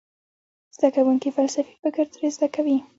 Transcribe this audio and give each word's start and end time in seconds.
زده 0.75 0.89
کوونکي 0.95 1.29
فلسفي 1.37 1.73
فکر 1.83 2.05
ترې 2.13 2.27
زده 2.35 2.47
کوي. 2.55 2.77